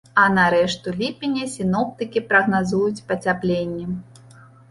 [0.19, 3.85] А на рэшту ліпеня сіноптыкі прагназуюць пацяпленне.